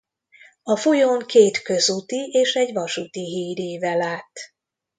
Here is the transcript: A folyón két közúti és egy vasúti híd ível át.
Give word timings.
A 0.63 0.75
folyón 0.75 1.19
két 1.25 1.61
közúti 1.61 2.29
és 2.31 2.53
egy 2.55 2.73
vasúti 2.73 3.23
híd 3.25 3.59
ível 3.59 4.01
át. 4.01 4.39